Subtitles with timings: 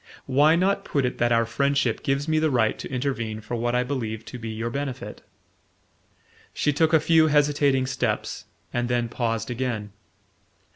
[0.25, 3.75] Why not put it that our friendship gives me the right to intervene for what
[3.75, 5.21] I believe to be your benefit?"
[6.55, 9.91] She took a few hesitating steps and then paused again.